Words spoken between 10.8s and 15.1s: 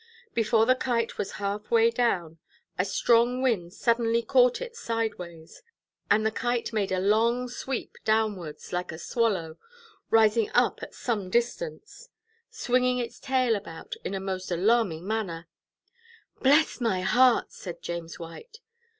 at some distance, swinging its tail about in a most alarming